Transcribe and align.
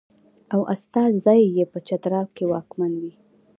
او 0.53 0.61
استازی 0.73 1.41
یې 1.57 1.65
په 1.71 1.79
چترال 1.87 2.27
کې 2.35 2.43
واکمن 2.51 2.91
وي. 3.01 3.13